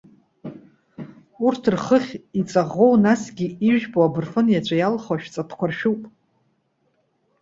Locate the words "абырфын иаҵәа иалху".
4.07-5.13